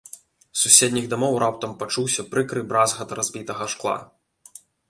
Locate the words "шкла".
3.75-3.97